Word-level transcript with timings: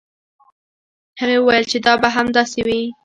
هغې 1.19 1.37
وویل 1.39 1.65
چې 1.71 1.77
دا 1.85 1.93
به 2.01 2.09
هم 2.15 2.27
داسې 2.37 2.59
وي. 2.65 2.81